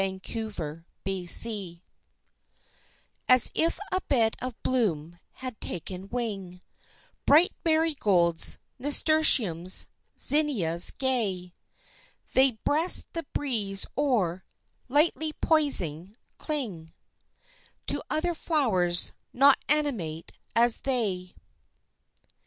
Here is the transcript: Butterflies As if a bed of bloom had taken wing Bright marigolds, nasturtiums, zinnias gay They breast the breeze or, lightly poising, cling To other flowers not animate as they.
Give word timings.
Butterflies 0.03 1.79
As 3.29 3.51
if 3.53 3.77
a 3.91 4.01
bed 4.07 4.35
of 4.41 4.55
bloom 4.63 5.19
had 5.33 5.61
taken 5.61 6.09
wing 6.09 6.59
Bright 7.27 7.51
marigolds, 7.63 8.57
nasturtiums, 8.79 9.85
zinnias 10.19 10.89
gay 10.89 11.53
They 12.33 12.53
breast 12.65 13.13
the 13.13 13.27
breeze 13.33 13.85
or, 13.95 14.43
lightly 14.89 15.33
poising, 15.33 16.17
cling 16.39 16.95
To 17.85 18.01
other 18.09 18.33
flowers 18.33 19.13
not 19.31 19.59
animate 19.69 20.31
as 20.55 20.79
they. 20.79 21.35